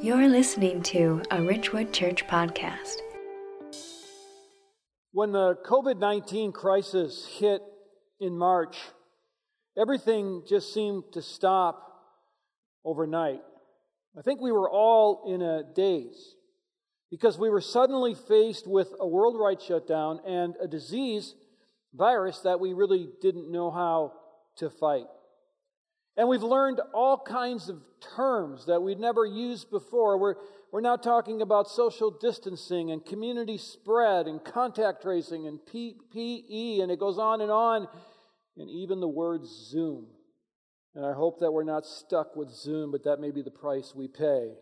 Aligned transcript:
You're 0.00 0.28
listening 0.28 0.82
to 0.84 1.22
a 1.32 1.42
Ridgewood 1.42 1.92
Church 1.92 2.24
podcast. 2.28 2.98
When 5.10 5.32
the 5.32 5.56
COVID 5.66 5.98
19 5.98 6.52
crisis 6.52 7.26
hit 7.26 7.60
in 8.20 8.38
March, 8.38 8.76
everything 9.76 10.44
just 10.48 10.72
seemed 10.72 11.02
to 11.14 11.20
stop 11.20 11.82
overnight. 12.84 13.40
I 14.16 14.22
think 14.22 14.40
we 14.40 14.52
were 14.52 14.70
all 14.70 15.24
in 15.26 15.42
a 15.42 15.64
daze 15.74 16.36
because 17.10 17.36
we 17.36 17.50
were 17.50 17.60
suddenly 17.60 18.14
faced 18.14 18.68
with 18.68 18.94
a 19.00 19.08
worldwide 19.08 19.60
shutdown 19.60 20.20
and 20.24 20.54
a 20.62 20.68
disease, 20.68 21.34
virus, 21.92 22.38
that 22.44 22.60
we 22.60 22.72
really 22.72 23.08
didn't 23.20 23.50
know 23.50 23.72
how 23.72 24.12
to 24.58 24.70
fight. 24.70 25.06
And 26.18 26.28
we've 26.28 26.42
learned 26.42 26.80
all 26.92 27.16
kinds 27.16 27.68
of 27.68 27.80
terms 28.16 28.66
that 28.66 28.82
we'd 28.82 28.98
never 28.98 29.24
used 29.24 29.70
before. 29.70 30.18
We're, 30.18 30.34
we're 30.72 30.80
now 30.80 30.96
talking 30.96 31.40
about 31.40 31.70
social 31.70 32.10
distancing 32.10 32.90
and 32.90 33.06
community 33.06 33.56
spread 33.56 34.26
and 34.26 34.44
contact 34.44 35.00
tracing 35.00 35.46
and 35.46 35.60
PPE, 35.60 36.82
and 36.82 36.90
it 36.90 36.98
goes 36.98 37.18
on 37.18 37.40
and 37.40 37.52
on, 37.52 37.86
and 38.56 38.68
even 38.68 38.98
the 38.98 39.08
word 39.08 39.46
Zoom. 39.46 40.08
And 40.96 41.06
I 41.06 41.12
hope 41.12 41.38
that 41.38 41.52
we're 41.52 41.62
not 41.62 41.86
stuck 41.86 42.34
with 42.34 42.50
Zoom, 42.50 42.90
but 42.90 43.04
that 43.04 43.20
may 43.20 43.30
be 43.30 43.42
the 43.42 43.52
price 43.52 43.92
we 43.94 44.08
pay. 44.08 44.54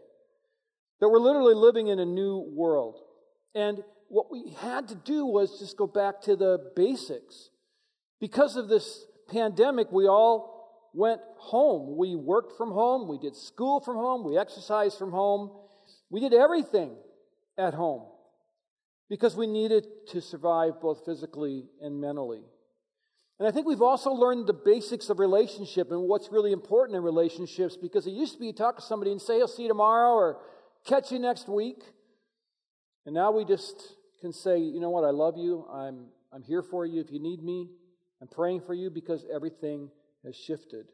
That 1.00 1.09
we're 1.09 1.19
literally 1.19 1.55
living 1.55 1.88
in 1.88 1.98
a 1.98 2.05
new 2.05 2.52
world. 2.55 2.98
And 3.55 3.83
what 4.09 4.30
we 4.30 4.50
had 4.61 4.88
to 4.88 4.95
do 4.95 5.25
was 5.25 5.59
just 5.59 5.78
go 5.78 5.86
back 5.86 6.20
to 6.23 6.36
the 6.36 6.70
basics. 6.77 7.48
Because 8.20 8.56
of 8.56 8.69
this 8.69 9.06
pandemic, 9.30 9.91
we 9.91 10.06
all 10.06 10.55
went 10.96 11.20
home. 11.36 11.96
We 11.96 12.16
worked 12.16 12.56
from 12.56 12.73
home, 12.73 13.06
we 13.06 13.18
did 13.18 13.36
school 13.36 13.80
from 13.80 13.96
home, 13.96 14.24
we 14.24 14.38
exercised 14.38 14.98
from 14.98 15.12
home, 15.12 15.50
we 16.10 16.20
did 16.20 16.32
everything 16.32 16.96
at 17.59 17.74
home 17.74 18.06
because 19.08 19.36
we 19.36 19.47
needed 19.47 19.86
to 20.08 20.20
survive 20.20 20.80
both 20.80 21.05
physically 21.05 21.64
and 21.80 22.00
mentally. 22.00 22.42
And 23.38 23.47
I 23.47 23.50
think 23.50 23.66
we've 23.66 23.83
also 23.83 24.11
learned 24.12 24.47
the 24.47 24.55
basics 24.55 25.11
of 25.11 25.19
relationship 25.19 25.91
and 25.91 26.03
what's 26.03 26.33
really 26.33 26.53
important 26.53 26.97
in 26.97 27.03
relationships 27.03 27.77
because 27.77 28.06
it 28.06 28.12
used 28.12 28.33
to 28.33 28.41
be 28.41 28.47
you 28.47 28.53
talk 28.55 28.77
to 28.77 28.83
somebody 28.83 29.12
and 29.12 29.20
say, 29.20 29.41
I'll 29.41 29.48
see 29.48 29.64
you 29.64 29.69
tomorrow 29.69 30.14
or 30.14 30.38
catch 30.86 31.12
you 31.12 31.19
next 31.19 31.47
week. 31.47 31.83
And 33.05 33.14
now 33.14 33.33
we 33.33 33.44
just 33.44 33.77
can 34.22 34.33
say, 34.33 34.58
you 34.58 34.81
know 34.81 34.88
what, 34.88 35.05
I 35.05 35.10
love 35.10 35.36
you. 35.36 35.66
I'm, 35.70 36.06
I'm 36.33 36.42
here 36.42 36.62
for 36.62 36.86
you 36.86 37.03
if 37.03 37.12
you 37.12 37.20
need 37.20 37.42
me. 37.42 37.69
I'm 38.22 38.28
praying 38.28 38.62
for 38.62 38.72
you 38.72 38.88
because 38.88 39.27
everything 39.33 39.91
has 40.25 40.36
shifted. 40.36 40.86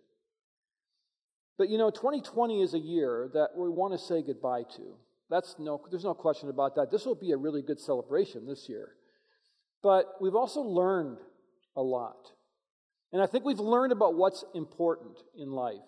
But 1.58 1.68
you 1.68 1.78
know, 1.78 1.90
2020 1.90 2.62
is 2.62 2.74
a 2.74 2.78
year 2.78 3.30
that 3.34 3.50
we 3.56 3.68
want 3.68 3.92
to 3.92 3.98
say 3.98 4.22
goodbye 4.22 4.64
to. 4.76 4.96
That's 5.30 5.56
no, 5.58 5.80
there's 5.90 6.04
no 6.04 6.14
question 6.14 6.48
about 6.48 6.74
that. 6.76 6.90
This 6.90 7.06
will 7.06 7.14
be 7.14 7.32
a 7.32 7.36
really 7.36 7.62
good 7.62 7.80
celebration 7.80 8.46
this 8.46 8.68
year. 8.68 8.96
But 9.82 10.06
we've 10.20 10.34
also 10.34 10.60
learned 10.60 11.18
a 11.76 11.82
lot. 11.82 12.32
And 13.12 13.20
I 13.20 13.26
think 13.26 13.44
we've 13.44 13.58
learned 13.58 13.92
about 13.92 14.14
what's 14.14 14.44
important 14.54 15.18
in 15.36 15.50
life. 15.50 15.80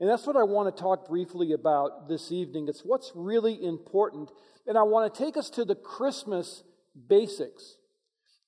And 0.00 0.10
that's 0.10 0.26
what 0.26 0.36
I 0.36 0.42
want 0.42 0.74
to 0.74 0.82
talk 0.82 1.08
briefly 1.08 1.52
about 1.52 2.08
this 2.08 2.30
evening. 2.30 2.66
It's 2.68 2.82
what's 2.84 3.12
really 3.14 3.62
important. 3.64 4.30
And 4.66 4.76
I 4.76 4.82
want 4.82 5.12
to 5.12 5.24
take 5.24 5.36
us 5.36 5.48
to 5.50 5.64
the 5.64 5.74
Christmas 5.74 6.62
basics. 7.08 7.78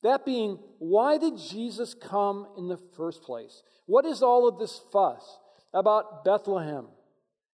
That 0.03 0.25
being, 0.25 0.59
why 0.79 1.19
did 1.19 1.39
Jesus 1.39 1.95
come 1.95 2.47
in 2.57 2.69
the 2.69 2.79
first 2.97 3.23
place? 3.23 3.63
What 3.87 4.05
is 4.05 4.23
all 4.23 4.47
of 4.47 4.59
this 4.59 4.81
fuss 4.93 5.39
about 5.75 6.25
Bethlehem 6.25 6.87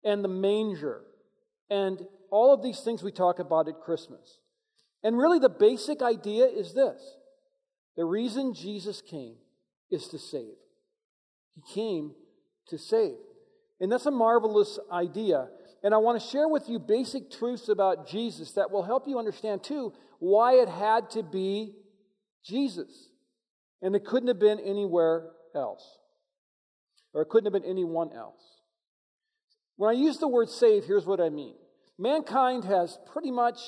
and 0.04 0.24
the 0.24 0.30
manger 0.30 1.02
and 1.70 2.02
all 2.30 2.54
of 2.54 2.62
these 2.62 2.82
things 2.82 3.02
we 3.02 3.12
talk 3.12 3.40
about 3.40 3.68
at 3.68 3.80
Christmas? 3.80 4.40
And 5.04 5.18
really, 5.18 5.40
the 5.40 5.50
basic 5.50 6.02
idea 6.02 6.46
is 6.46 6.74
this 6.74 7.02
the 7.96 8.06
reason 8.06 8.54
Jesus 8.54 9.02
came 9.02 9.36
is 9.92 10.08
to 10.10 10.18
save. 10.18 10.56
He 11.56 11.62
came 11.74 12.14
to 12.68 12.78
save. 12.78 13.16
And 13.80 13.92
that's 13.92 14.06
a 14.06 14.12
marvelous 14.12 14.80
idea. 14.92 15.50
And 15.84 15.94
I 15.94 15.98
want 15.98 16.22
to 16.22 16.28
share 16.28 16.48
with 16.48 16.70
you 16.70 16.80
basic 16.80 17.30
truths 17.30 17.68
about 17.70 18.08
Jesus 18.08 18.52
that 18.54 18.72
will 18.72 18.84
help 18.84 19.08
you 19.08 19.20
understand, 19.20 19.64
too, 19.64 19.94
why 20.20 20.54
it 20.54 20.70
had 20.70 21.10
to 21.12 21.24
be 21.24 21.76
Jesus. 22.46 23.10
And 23.82 23.96
it 23.96 24.06
couldn't 24.06 24.28
have 24.28 24.40
been 24.40 24.60
anywhere 24.60 25.30
else, 25.56 25.84
or 27.14 27.22
it 27.22 27.30
couldn't 27.30 27.52
have 27.52 27.62
been 27.62 27.70
anyone 27.70 28.12
else. 28.14 28.42
When 29.76 29.90
I 29.90 30.00
use 30.00 30.18
the 30.18 30.28
word 30.28 30.50
save, 30.50 30.86
here's 30.86 31.06
what 31.06 31.20
I 31.20 31.30
mean 31.30 31.56
mankind 32.00 32.66
has 32.66 32.98
pretty 33.12 33.32
much 33.32 33.60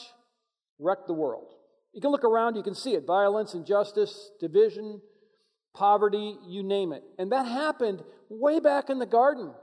wrecked 0.79 1.07
the 1.07 1.13
world. 1.13 1.51
You 1.93 2.01
can 2.01 2.11
look 2.11 2.23
around, 2.23 2.55
you 2.55 2.63
can 2.63 2.75
see 2.75 2.93
it 2.93 3.05
violence, 3.05 3.53
injustice, 3.53 4.31
division, 4.39 5.01
poverty, 5.73 6.37
you 6.47 6.63
name 6.63 6.93
it. 6.93 7.03
And 7.17 7.31
that 7.31 7.45
happened 7.45 8.03
way 8.29 8.59
back 8.59 8.89
in 8.89 8.99
the 8.99 9.05
garden 9.05 9.53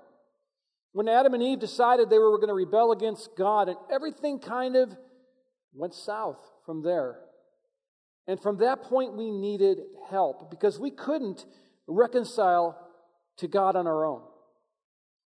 when 0.93 1.09
Adam 1.09 1.35
and 1.35 1.43
Eve 1.43 1.59
decided 1.59 2.09
they 2.09 2.19
were 2.19 2.37
going 2.37 2.49
to 2.49 2.55
rebel 2.55 2.93
against 2.93 3.31
God, 3.37 3.69
and 3.69 3.79
everything 3.91 4.39
kind 4.39 4.77
of 4.77 4.95
went 5.75 5.95
south 5.95 6.39
from 6.67 6.83
there. 6.83 7.17
And 8.27 8.41
from 8.41 8.59
that 8.59 8.83
point, 8.83 9.15
we 9.15 9.31
needed 9.31 9.79
help 10.11 10.51
because 10.51 10.79
we 10.79 10.91
couldn't 10.91 11.45
reconcile 11.87 12.79
to 13.39 13.49
God 13.49 13.77
on 13.77 13.87
our 13.87 14.05
own. 14.05 14.23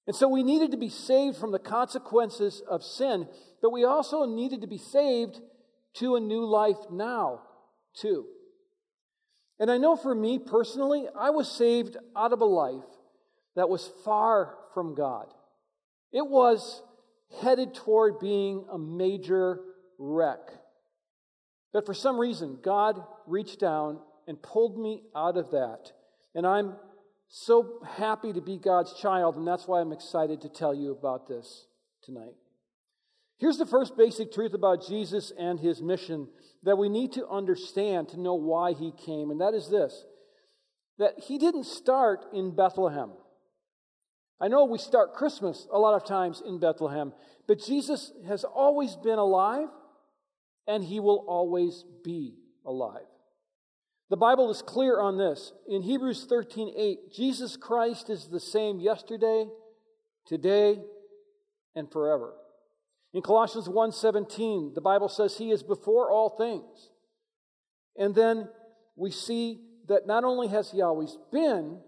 And 0.06 0.16
so 0.16 0.28
we 0.28 0.42
needed 0.42 0.72
to 0.72 0.76
be 0.76 0.88
saved 0.88 1.36
from 1.36 1.52
the 1.52 1.58
consequences 1.58 2.62
of 2.68 2.82
sin, 2.82 3.28
but 3.62 3.70
we 3.70 3.84
also 3.84 4.24
needed 4.24 4.62
to 4.62 4.66
be 4.66 4.78
saved 4.78 5.40
to 5.94 6.16
a 6.16 6.20
new 6.20 6.44
life 6.44 6.78
now, 6.90 7.42
too. 7.94 8.26
And 9.60 9.70
I 9.70 9.76
know 9.76 9.94
for 9.94 10.14
me 10.14 10.38
personally, 10.38 11.06
I 11.16 11.30
was 11.30 11.50
saved 11.50 11.96
out 12.16 12.32
of 12.32 12.40
a 12.40 12.46
life 12.46 12.82
that 13.56 13.68
was 13.68 13.90
far 14.04 14.56
from 14.74 14.94
God. 14.94 15.26
It 16.12 16.26
was 16.26 16.82
headed 17.40 17.74
toward 17.74 18.18
being 18.18 18.64
a 18.72 18.78
major 18.78 19.60
wreck. 19.98 20.40
But 21.72 21.86
for 21.86 21.94
some 21.94 22.18
reason, 22.18 22.58
God 22.62 23.02
reached 23.26 23.60
down 23.60 24.00
and 24.26 24.40
pulled 24.42 24.78
me 24.78 25.02
out 25.14 25.36
of 25.36 25.50
that. 25.50 25.92
And 26.34 26.46
I'm 26.46 26.76
so 27.28 27.80
happy 27.86 28.32
to 28.32 28.40
be 28.40 28.58
God's 28.58 28.92
child, 28.94 29.36
and 29.36 29.46
that's 29.46 29.66
why 29.68 29.80
I'm 29.80 29.92
excited 29.92 30.40
to 30.42 30.48
tell 30.48 30.74
you 30.74 30.90
about 30.92 31.28
this 31.28 31.66
tonight. 32.02 32.34
Here's 33.38 33.56
the 33.56 33.66
first 33.66 33.96
basic 33.96 34.32
truth 34.32 34.52
about 34.52 34.86
Jesus 34.86 35.32
and 35.38 35.58
his 35.58 35.80
mission 35.80 36.28
that 36.62 36.76
we 36.76 36.88
need 36.88 37.12
to 37.12 37.26
understand 37.28 38.08
to 38.10 38.20
know 38.20 38.34
why 38.34 38.72
he 38.72 38.92
came, 38.92 39.30
and 39.30 39.40
that 39.40 39.54
is 39.54 39.68
this 39.68 40.04
that 40.98 41.18
he 41.18 41.38
didn't 41.38 41.64
start 41.64 42.26
in 42.30 42.54
Bethlehem. 42.54 43.10
I 44.38 44.48
know 44.48 44.66
we 44.66 44.76
start 44.76 45.14
Christmas 45.14 45.66
a 45.72 45.78
lot 45.78 45.94
of 45.94 46.06
times 46.06 46.42
in 46.44 46.60
Bethlehem, 46.60 47.14
but 47.48 47.58
Jesus 47.58 48.12
has 48.28 48.44
always 48.44 48.96
been 48.96 49.18
alive 49.18 49.68
and 50.66 50.84
he 50.84 51.00
will 51.00 51.24
always 51.28 51.84
be 52.04 52.34
alive. 52.64 53.06
The 54.10 54.16
Bible 54.16 54.50
is 54.50 54.60
clear 54.60 55.00
on 55.00 55.16
this. 55.16 55.52
In 55.68 55.82
Hebrews 55.82 56.26
13 56.28 56.74
8, 56.76 57.12
Jesus 57.12 57.56
Christ 57.56 58.10
is 58.10 58.28
the 58.28 58.40
same 58.40 58.80
yesterday, 58.80 59.46
today, 60.26 60.80
and 61.74 61.90
forever. 61.90 62.34
In 63.12 63.22
Colossians 63.22 63.68
1:17, 63.68 64.74
the 64.74 64.80
Bible 64.80 65.08
says 65.08 65.36
he 65.36 65.50
is 65.50 65.62
before 65.62 66.10
all 66.10 66.30
things. 66.30 66.90
And 67.96 68.14
then 68.14 68.48
we 68.96 69.10
see 69.10 69.60
that 69.86 70.06
not 70.06 70.24
only 70.24 70.48
has 70.48 70.70
he 70.70 70.82
always 70.82 71.16
been, 71.32 71.80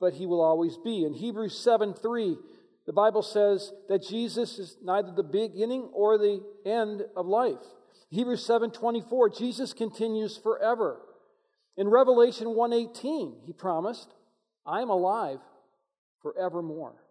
but 0.00 0.14
he 0.14 0.26
will 0.26 0.40
always 0.40 0.76
be. 0.78 1.04
In 1.04 1.12
Hebrews 1.12 1.54
7:3, 1.54 2.38
the 2.86 2.92
Bible 2.92 3.22
says 3.22 3.72
that 3.88 4.02
Jesus 4.02 4.58
is 4.58 4.76
neither 4.82 5.12
the 5.12 5.22
beginning 5.22 5.90
or 5.92 6.18
the 6.18 6.42
end 6.64 7.02
of 7.16 7.26
life. 7.26 7.64
Hebrews 8.10 8.44
7:24, 8.44 9.28
Jesus 9.30 9.72
continues 9.72 10.36
forever. 10.36 11.00
In 11.76 11.88
Revelation 11.88 12.54
1:18, 12.54 13.42
he 13.46 13.52
promised, 13.52 14.14
"I 14.66 14.82
am 14.82 14.90
alive 14.90 15.40
forevermore." 16.20 17.02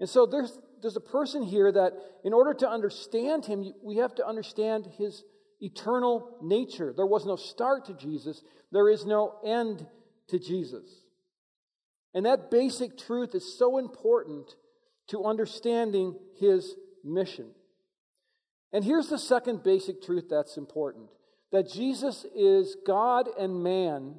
And 0.00 0.08
so 0.08 0.26
there's 0.26 0.58
there's 0.80 0.96
a 0.96 1.00
person 1.00 1.42
here 1.42 1.70
that, 1.72 1.92
in 2.24 2.32
order 2.32 2.54
to 2.54 2.68
understand 2.68 3.44
him, 3.44 3.72
we 3.82 3.96
have 3.96 4.14
to 4.16 4.26
understand 4.26 4.86
his 4.86 5.24
eternal 5.60 6.36
nature. 6.40 6.92
There 6.92 7.06
was 7.06 7.26
no 7.26 7.36
start 7.36 7.86
to 7.86 7.94
Jesus, 7.94 8.42
there 8.70 8.88
is 8.88 9.04
no 9.04 9.38
end 9.44 9.86
to 10.28 10.38
Jesus. 10.38 11.02
And 12.18 12.26
that 12.26 12.50
basic 12.50 12.98
truth 12.98 13.36
is 13.36 13.56
so 13.56 13.78
important 13.78 14.56
to 15.06 15.24
understanding 15.24 16.16
his 16.40 16.74
mission. 17.04 17.52
And 18.72 18.82
here's 18.82 19.06
the 19.06 19.20
second 19.20 19.62
basic 19.62 20.02
truth 20.02 20.24
that's 20.28 20.56
important 20.56 21.10
that 21.52 21.70
Jesus 21.70 22.26
is 22.34 22.76
God 22.84 23.28
and 23.38 23.62
man 23.62 24.16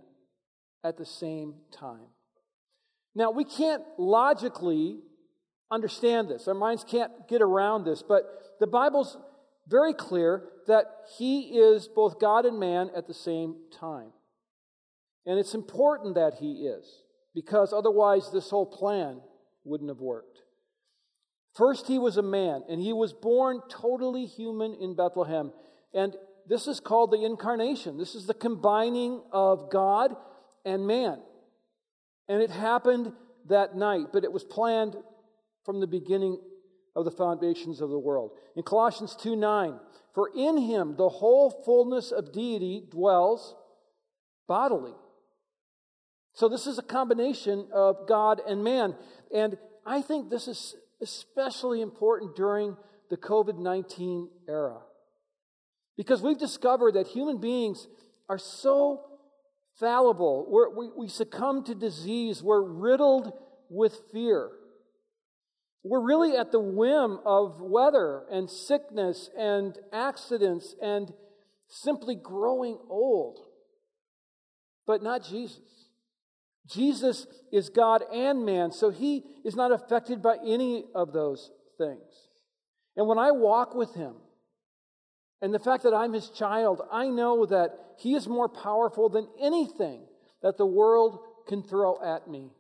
at 0.82 0.96
the 0.96 1.06
same 1.06 1.56
time. 1.74 2.08
Now, 3.16 3.32
we 3.32 3.44
can't 3.44 3.84
logically 3.98 5.00
understand 5.70 6.30
this. 6.30 6.48
Our 6.48 6.54
minds 6.54 6.86
can't 6.90 7.28
get 7.28 7.42
around 7.42 7.84
this, 7.84 8.02
but 8.02 8.24
the 8.62 8.68
Bible's 8.68 9.18
very 9.68 9.94
clear 9.94 10.46
that 10.68 10.86
he 11.18 11.60
is 11.60 11.90
both 11.90 12.18
God 12.18 12.46
and 12.46 12.62
man 12.62 12.92
at 12.96 13.08
the 13.08 13.14
same 13.14 13.58
time. 13.78 14.14
And 15.26 15.38
it's 15.38 15.54
important 15.54 16.16
that 16.16 16.36
he 16.40 16.66
is, 16.66 17.04
because 17.34 17.74
otherwise 17.74 18.32
this 18.32 18.50
whole 18.50 18.66
plan 18.66 19.22
wouldn't 19.64 19.90
have 19.90 20.00
worked. 20.00 20.40
First, 21.56 21.88
he 21.88 22.00
was 22.00 22.18
a 22.18 22.22
man, 22.22 22.64
and 22.70 22.80
he 22.82 22.94
was 22.94 23.14
born 23.14 23.62
totally 23.70 24.26
human 24.26 24.76
in 24.76 24.96
Bethlehem. 24.96 25.52
And 25.94 26.16
this 26.48 26.68
is 26.68 26.80
called 26.80 27.12
the 27.12 27.26
incarnation. 27.26 27.98
This 27.98 28.16
is 28.16 28.26
the 28.26 28.34
combining 28.34 29.22
of 29.32 29.70
God 29.72 30.16
and 30.66 30.88
man. 30.88 31.20
And 32.28 32.42
it 32.42 32.50
happened 32.50 33.14
that 33.50 33.76
night, 33.76 34.08
but 34.14 34.24
it 34.24 34.32
was 34.32 34.44
planned 34.44 34.96
from 35.66 35.80
the 35.80 35.88
beginning 35.88 36.40
of 36.96 37.06
the 37.06 37.12
foundations 37.12 37.82
of 37.82 37.90
the 37.90 38.00
world. 38.00 38.32
In 38.56 38.64
Colossians 38.64 39.16
2 39.16 39.36
9, 39.36 39.80
for 40.14 40.30
in 40.36 40.58
him 40.58 40.96
the 40.98 41.10
whole 41.10 41.50
fullness 41.66 42.12
of 42.12 42.32
deity 42.32 42.84
dwells 42.90 43.56
bodily. 44.48 44.94
So 46.40 46.48
this 46.48 46.68
is 46.68 46.80
a 46.80 46.84
combination 46.84 47.68
of 47.74 48.08
God 48.08 48.40
and 48.48 48.64
man. 48.64 48.96
And 49.36 49.58
I 49.86 50.02
think 50.02 50.30
this 50.30 50.48
is 50.48 50.74
especially 51.02 51.82
important 51.82 52.38
during 52.38 52.78
the 53.10 53.18
COVID 53.18 53.58
19 53.58 54.30
era. 54.48 54.78
Because 55.98 56.22
we've 56.22 56.38
discovered 56.38 56.94
that 56.94 57.08
human 57.08 57.42
beings 57.42 57.90
are 58.30 58.38
so 58.38 59.02
fallible. 59.82 60.48
We're, 60.50 60.70
we 60.74 60.90
we 60.96 61.08
succumb 61.10 61.66
to 61.66 61.76
disease. 61.76 62.42
We're 62.42 62.64
riddled 62.64 63.34
with 63.70 64.00
fear. 64.14 64.50
We're 65.84 66.08
really 66.08 66.38
at 66.38 66.54
the 66.54 66.62
whim 66.62 67.20
of 67.26 67.60
weather 67.60 68.24
and 68.32 68.50
sickness 68.50 69.30
and 69.38 69.78
accidents 69.92 70.74
and 70.82 71.12
simply 71.68 72.16
growing 72.16 72.78
old. 72.88 73.40
But 74.88 75.04
not 75.04 75.26
Jesus. 75.26 75.89
Jesus 76.70 77.26
is 77.52 77.70
God 77.70 78.04
and 78.14 78.46
man, 78.46 78.72
so 78.72 78.90
he 78.90 79.24
is 79.44 79.56
not 79.56 79.72
affected 79.72 80.22
by 80.22 80.38
any 80.46 80.86
of 80.94 81.14
those 81.14 81.52
things. 81.78 82.30
And 82.96 83.08
when 83.08 83.18
I 83.18 83.32
walk 83.32 83.74
with 83.74 83.94
him, 83.96 84.16
and 85.42 85.54
the 85.54 85.60
fact 85.60 85.84
that 85.84 85.94
I'm 85.94 86.14
his 86.14 86.30
child, 86.30 86.82
I 86.92 87.08
know 87.08 87.46
that 87.46 87.72
he 87.98 88.14
is 88.14 88.28
more 88.28 88.50
powerful 88.50 89.10
than 89.10 89.28
anything 89.42 90.02
that 90.42 90.58
the 90.58 90.66
world 90.66 91.20
can 91.48 91.64
throw 91.64 91.98
at 92.04 92.30
me. 92.30 92.52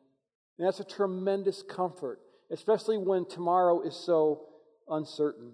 And 0.57 0.67
that's 0.67 0.79
a 0.79 0.85
tremendous 0.85 1.61
comfort 1.61 2.19
especially 2.51 2.97
when 2.97 3.25
tomorrow 3.25 3.81
is 3.81 3.95
so 3.95 4.41
uncertain. 4.87 5.51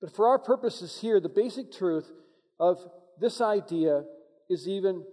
But 0.00 0.14
for 0.14 0.28
our 0.28 0.38
purposes 0.38 0.98
here, 1.00 1.20
the 1.20 1.28
basic 1.28 1.70
truth 1.70 2.10
of 2.58 2.78
this 3.20 3.40
idea 3.40 4.04
is 4.50 4.66
even 4.66 5.04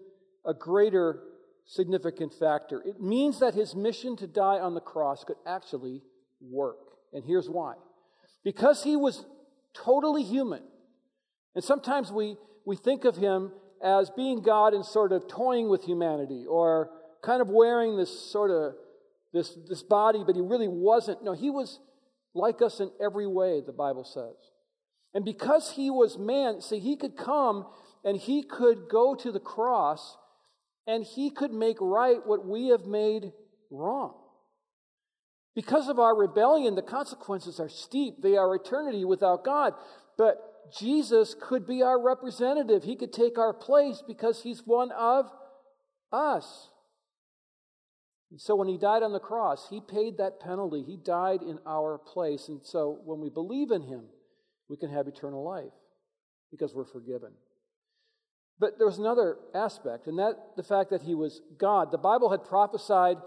a 0.46 0.54
greater 0.54 1.22
significant 1.69 2.33
factor. 2.33 2.81
It 2.83 3.00
means 3.00 3.39
that 3.39 3.54
his 3.54 3.75
mission 3.75 4.18
to 4.18 4.27
die 4.27 4.60
on 4.60 4.74
the 4.74 4.81
cross 4.81 5.24
could 5.24 5.38
actually 5.45 6.01
work. 6.42 6.77
And 7.13 7.24
here's 7.24 7.50
why 7.50 7.75
because 8.44 8.83
he 8.83 8.95
was 8.95 9.25
totally 9.75 10.24
human. 10.24 10.63
And 11.56 11.63
sometimes 11.63 12.12
we, 12.12 12.38
we 12.66 12.77
think 12.77 13.04
of 13.04 13.18
him 13.18 13.51
as 13.83 14.10
being 14.10 14.42
God 14.42 14.74
and 14.74 14.86
sort 14.86 15.12
of 15.12 15.27
toying 15.27 15.69
with 15.69 15.83
humanity 15.83 16.45
or 16.48 16.89
kind 17.21 17.42
of 17.42 17.50
wearing 17.50 17.98
this 17.98 18.31
sort 18.31 18.50
of 18.50 18.75
this, 19.33 19.56
this 19.68 19.83
body, 19.83 20.24
but 20.25 20.36
he 20.36 20.42
really 20.42 20.68
wasn't. 20.68 21.24
No, 21.24 21.33
he 21.33 21.50
was 21.50 21.80
like 22.33 22.62
us 22.62 22.80
in 22.80 22.89
every 23.04 23.27
way, 23.27 23.62
the 23.63 23.74
Bible 23.74 24.04
says. 24.04 24.36
And 25.13 25.25
because 25.25 25.71
he 25.71 25.89
was 25.89 26.18
man, 26.18 26.62
see, 26.62 26.80
he 26.80 26.95
could 26.95 27.18
come 27.18 27.68
and 28.04 28.18
he 28.18 28.42
could 28.42 28.89
go 28.89 29.16
to 29.16 29.31
the 29.31 29.39
cross 29.39 30.18
and 30.88 31.04
he 31.04 31.30
could 31.30 31.52
make 31.52 31.78
right 31.80 32.18
what 32.26 32.46
we 32.46 32.68
have 32.68 32.86
made 32.86 33.31
wrong. 33.72 34.16
Because 35.56 35.90
of 35.90 36.00
our 36.00 36.16
rebellion, 36.16 36.76
the 36.76 36.81
consequences 36.81 37.60
are 37.60 37.70
steep. 37.70 38.22
They 38.22 38.38
are 38.38 38.56
eternity 38.56 39.04
without 39.04 39.44
God. 39.44 39.74
But 40.18 40.38
Jesus 40.78 41.36
could 41.40 41.66
be 41.66 41.81
our 41.81 42.02
representative. 42.02 42.84
He 42.84 42.96
could 42.96 43.12
take 43.12 43.38
our 43.38 43.54
place 43.54 44.04
because 44.06 44.44
he's 44.44 44.62
one 44.66 44.92
of 44.92 45.26
us. 46.12 46.70
And 48.31 48.40
so 48.40 48.56
when 48.56 48.68
he 48.68 48.78
died 48.78 49.02
on 49.02 49.12
the 49.12 49.20
cross, 49.20 49.68
he 49.70 49.81
paid 49.81 50.18
that 50.18 50.40
penalty. 50.40 50.84
He 50.84 50.98
died 50.98 51.42
in 51.42 51.60
our 51.66 51.98
place. 51.98 52.48
And 52.48 52.62
so 52.64 53.00
when 53.04 53.20
we 53.20 53.30
believe 53.30 53.72
in 53.72 53.81
him, 53.81 54.04
we 54.70 54.78
can 54.78 54.92
have 54.92 55.08
eternal 55.08 55.44
life 55.44 55.74
because 56.52 56.76
we're 56.76 56.86
forgiven. 56.86 57.31
But 58.60 58.78
there 58.78 58.88
was 58.88 58.98
another 58.98 59.38
aspect, 59.56 60.08
and 60.08 60.20
that 60.20 60.36
the 60.58 60.64
fact 60.64 60.90
that 60.90 61.04
he 61.04 61.16
was 61.16 61.42
God. 61.58 61.92
The 61.92 61.98
Bible 61.98 62.30
had 62.30 62.44
prophesied 62.44 63.18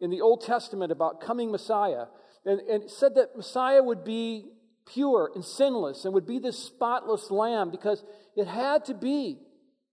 in 0.00 0.10
the 0.10 0.20
Old 0.20 0.44
Testament 0.44 0.90
about 0.90 1.20
coming 1.20 1.52
Messiah, 1.52 2.06
and, 2.44 2.60
and 2.60 2.90
said 2.90 3.14
that 3.14 3.36
Messiah 3.36 3.82
would 3.82 4.04
be 4.04 4.46
pure 4.86 5.30
and 5.34 5.44
sinless 5.44 6.04
and 6.04 6.14
would 6.14 6.26
be 6.26 6.38
this 6.38 6.58
spotless 6.58 7.30
lamb 7.30 7.70
because 7.70 8.02
it 8.34 8.46
had 8.46 8.84
to 8.86 8.94
be 8.94 9.38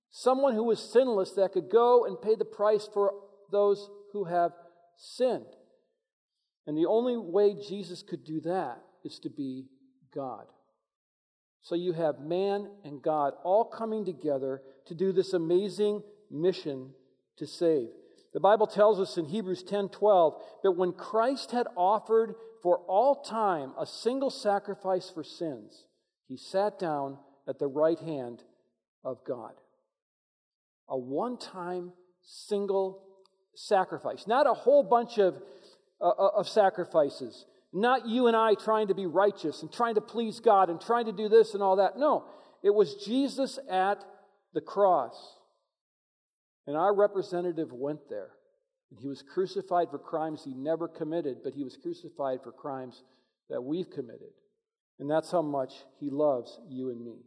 someone 0.10 0.54
who 0.54 0.64
was 0.64 0.92
sinless 0.92 1.34
that 1.34 1.52
could 1.52 1.70
go 1.70 2.06
and 2.06 2.22
pay 2.22 2.36
the 2.36 2.46
price 2.46 2.88
for 2.94 3.14
those 3.52 3.90
who 4.14 4.24
have 4.24 4.52
sinned. 4.98 5.46
And 6.66 6.78
the 6.78 6.88
only 6.88 7.18
way 7.18 7.56
Jesus 7.56 8.02
could 8.02 8.24
do 8.26 8.42
that 8.42 8.82
is 9.04 9.20
to 9.20 9.30
be 9.30 9.66
God. 10.14 10.46
So 11.62 11.76
you 11.76 11.94
have 11.94 12.20
man 12.20 12.70
and 12.84 13.02
God 13.02 13.34
all 13.44 13.66
coming 13.66 14.06
together 14.06 14.62
to 14.88 14.96
do 14.96 15.12
this 15.12 15.34
amazing 15.34 16.04
mission 16.30 16.92
to 17.38 17.46
save. 17.48 17.90
The 18.34 18.40
Bible 18.40 18.68
tells 18.68 19.00
us 19.00 19.18
in 19.18 19.26
Hebrews 19.26 19.64
10:12 19.64 20.42
that 20.64 20.74
when 20.74 20.94
Christ 20.94 21.52
had 21.52 21.68
offered 21.76 22.36
for 22.62 22.80
all 22.88 23.16
time 23.24 23.74
a 23.78 23.86
single 23.86 24.30
sacrifice 24.30 25.10
for 25.10 25.24
sins, 25.24 25.86
he 26.28 26.38
sat 26.38 26.78
down 26.78 27.18
at 27.48 27.60
the 27.60 27.68
right 27.68 28.00
hand 28.00 28.44
of 29.04 29.24
God. 29.24 29.54
A 30.90 30.98
one-time 30.98 31.94
single 32.22 33.04
sacrifice, 33.56 34.28
not 34.28 34.48
a 34.48 34.54
whole 34.54 34.84
bunch 34.84 35.18
of, 35.18 35.42
uh, 36.00 36.10
uh, 36.10 36.30
of 36.36 36.48
sacrifices. 36.48 37.46
Not 37.74 38.08
you 38.08 38.28
and 38.28 38.36
I 38.36 38.54
trying 38.54 38.88
to 38.88 38.94
be 38.94 39.06
righteous 39.06 39.62
and 39.62 39.72
trying 39.72 39.96
to 39.96 40.02
please 40.02 40.40
God 40.40 40.70
and 40.70 40.80
trying 40.80 41.06
to 41.06 41.12
do 41.12 41.28
this 41.28 41.54
and 41.54 41.62
all 41.62 41.78
that. 41.78 41.98
No, 41.98 42.26
it 42.64 42.74
was 42.74 42.96
Jesus 43.06 43.60
at 43.70 44.04
the 44.54 44.62
cross. 44.62 45.38
And 46.66 46.76
our 46.76 46.94
representative 46.94 47.72
went 47.72 48.10
there. 48.10 48.32
And 48.90 49.00
he 49.00 49.08
was 49.08 49.22
crucified 49.22 49.90
for 49.90 50.00
crimes 50.00 50.44
he 50.44 50.54
never 50.54 50.88
committed, 50.88 51.38
but 51.44 51.54
he 51.54 51.64
was 51.64 51.78
crucified 51.78 52.40
for 52.44 52.52
crimes 52.52 53.04
that 53.50 53.62
we've 53.62 53.90
committed. 53.90 54.32
And 55.00 55.10
that's 55.10 55.32
how 55.32 55.42
much 55.42 55.74
he 56.00 56.10
loves 56.10 56.60
you 56.70 56.90
and 56.90 57.04
me. 57.04 57.18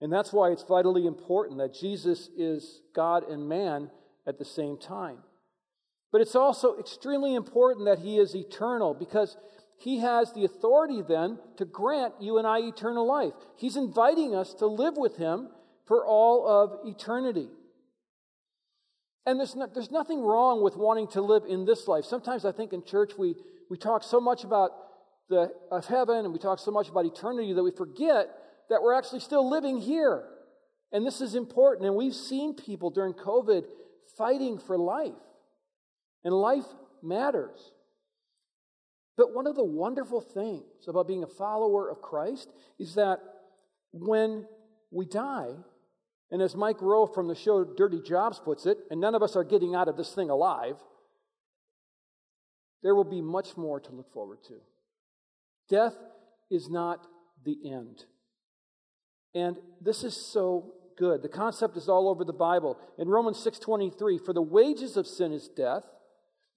And 0.00 0.12
that's 0.12 0.32
why 0.32 0.50
it's 0.50 0.62
vitally 0.62 1.06
important 1.06 1.58
that 1.58 1.74
Jesus 1.74 2.30
is 2.36 2.80
God 2.94 3.28
and 3.28 3.48
man 3.48 3.90
at 4.26 4.38
the 4.38 4.44
same 4.44 4.78
time. 4.78 5.18
But 6.10 6.20
it's 6.20 6.34
also 6.34 6.78
extremely 6.78 7.34
important 7.34 7.86
that 7.86 7.98
he 7.98 8.18
is 8.18 8.34
eternal 8.34 8.94
because 8.94 9.36
he 9.78 9.98
has 9.98 10.32
the 10.32 10.44
authority 10.44 11.02
then 11.06 11.38
to 11.56 11.64
grant 11.64 12.14
you 12.20 12.38
and 12.38 12.46
I 12.46 12.60
eternal 12.60 13.06
life. 13.06 13.32
He's 13.56 13.76
inviting 13.76 14.34
us 14.34 14.54
to 14.54 14.66
live 14.66 14.96
with 14.96 15.16
him 15.16 15.48
for 15.90 16.06
all 16.06 16.46
of 16.46 16.86
eternity. 16.86 17.48
And 19.26 19.40
there's, 19.40 19.56
no, 19.56 19.66
there's 19.74 19.90
nothing 19.90 20.22
wrong 20.22 20.62
with 20.62 20.76
wanting 20.76 21.08
to 21.08 21.20
live 21.20 21.42
in 21.48 21.64
this 21.64 21.88
life. 21.88 22.04
Sometimes 22.04 22.44
I 22.44 22.52
think 22.52 22.72
in 22.72 22.84
church 22.84 23.14
we, 23.18 23.34
we 23.68 23.76
talk 23.76 24.04
so 24.04 24.20
much 24.20 24.44
about 24.44 24.70
the, 25.28 25.50
of 25.68 25.86
heaven 25.86 26.18
and 26.18 26.32
we 26.32 26.38
talk 26.38 26.60
so 26.60 26.70
much 26.70 26.88
about 26.88 27.06
eternity 27.06 27.52
that 27.54 27.62
we 27.64 27.72
forget 27.72 28.28
that 28.68 28.80
we're 28.80 28.94
actually 28.94 29.18
still 29.18 29.50
living 29.50 29.78
here. 29.78 30.22
And 30.92 31.04
this 31.04 31.20
is 31.20 31.34
important. 31.34 31.88
And 31.88 31.96
we've 31.96 32.14
seen 32.14 32.54
people 32.54 32.90
during 32.90 33.12
COVID 33.12 33.64
fighting 34.16 34.60
for 34.60 34.78
life. 34.78 35.10
And 36.22 36.32
life 36.32 36.66
matters. 37.02 37.72
But 39.16 39.34
one 39.34 39.48
of 39.48 39.56
the 39.56 39.64
wonderful 39.64 40.20
things 40.20 40.86
about 40.86 41.08
being 41.08 41.24
a 41.24 41.26
follower 41.26 41.90
of 41.90 42.00
Christ 42.00 42.48
is 42.78 42.94
that 42.94 43.18
when 43.90 44.46
we 44.92 45.04
die, 45.04 45.54
and 46.30 46.40
as 46.40 46.54
Mike 46.54 46.80
Rowe 46.80 47.06
from 47.06 47.28
the 47.28 47.34
show 47.34 47.64
Dirty 47.64 48.00
Jobs 48.00 48.38
puts 48.38 48.66
it, 48.66 48.78
and 48.90 49.00
none 49.00 49.14
of 49.14 49.22
us 49.22 49.36
are 49.36 49.44
getting 49.44 49.74
out 49.74 49.88
of 49.88 49.96
this 49.96 50.14
thing 50.14 50.30
alive, 50.30 50.76
there 52.82 52.94
will 52.94 53.04
be 53.04 53.20
much 53.20 53.56
more 53.56 53.80
to 53.80 53.92
look 53.92 54.12
forward 54.12 54.42
to. 54.44 54.54
Death 55.68 55.94
is 56.50 56.68
not 56.70 57.06
the 57.44 57.58
end. 57.64 58.04
And 59.34 59.56
this 59.80 60.02
is 60.02 60.16
so 60.16 60.74
good. 60.96 61.22
The 61.22 61.28
concept 61.28 61.76
is 61.76 61.88
all 61.88 62.08
over 62.08 62.24
the 62.24 62.32
Bible. 62.32 62.78
In 62.98 63.08
Romans 63.08 63.38
6:23, 63.38 64.18
for 64.18 64.32
the 64.32 64.42
wages 64.42 64.96
of 64.96 65.06
sin 65.06 65.32
is 65.32 65.48
death, 65.48 65.84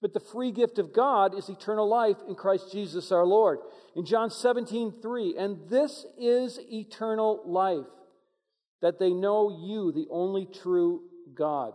But 0.04 0.12
the 0.12 0.20
free 0.20 0.52
gift 0.52 0.78
of 0.78 0.92
God 0.92 1.34
is 1.34 1.48
eternal 1.48 1.88
life 1.88 2.18
in 2.28 2.34
Christ 2.34 2.70
Jesus 2.70 3.10
our 3.10 3.24
Lord. 3.24 3.60
In 3.96 4.04
John 4.04 4.28
17, 4.28 4.92
3, 5.00 5.34
and 5.38 5.66
this 5.70 6.04
is 6.18 6.60
eternal 6.70 7.40
life, 7.46 7.86
that 8.84 8.98
they 8.98 9.14
know 9.14 9.48
you, 9.48 9.92
the 9.92 10.06
only 10.10 10.44
true 10.44 11.04
God. 11.34 11.72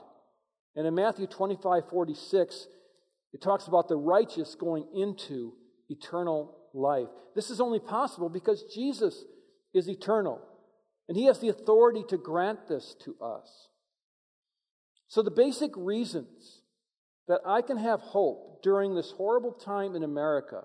And 0.75 0.85
in 0.85 0.93
Matthew 0.93 1.25
25, 1.25 1.89
46, 1.89 2.67
it 3.33 3.41
talks 3.41 3.65
about 3.65 3.87
the 3.87 3.97
righteous 3.97 4.53
going 4.53 4.85
into 4.93 5.53
eternal 5.89 6.55
life. 6.71 7.07
This 7.35 7.49
is 7.49 7.59
only 7.59 7.79
possible 7.79 8.29
because 8.29 8.63
Jesus 8.75 9.23
is 9.73 9.89
eternal, 9.89 10.39
and 11.07 11.17
he 11.17 11.25
has 11.25 11.39
the 11.39 11.47
authority 11.47 12.03
to 12.09 12.17
grant 12.17 12.67
this 12.69 12.95
to 13.05 13.15
us. 13.19 13.69
So, 15.07 15.23
the 15.23 15.31
basic 15.31 15.71
reasons 15.75 16.61
that 17.27 17.41
I 17.43 17.63
can 17.63 17.77
have 17.77 18.01
hope 18.01 18.61
during 18.61 18.93
this 18.93 19.13
horrible 19.17 19.53
time 19.53 19.95
in 19.95 20.03
America 20.03 20.61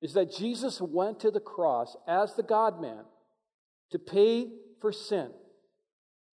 is 0.00 0.14
that 0.14 0.32
Jesus 0.32 0.80
went 0.80 1.20
to 1.20 1.30
the 1.30 1.40
cross 1.40 1.94
as 2.08 2.32
the 2.36 2.42
God 2.42 2.80
man 2.80 3.04
to 3.90 3.98
pay 3.98 4.48
for 4.80 4.92
sin. 4.92 5.30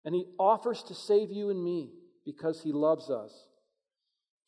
And 0.06 0.14
he 0.14 0.24
offers 0.38 0.84
to 0.84 0.94
save 0.94 1.32
you 1.32 1.50
and 1.50 1.62
me 1.62 1.90
because 2.24 2.62
he 2.62 2.72
loves 2.72 3.10
us. 3.10 3.32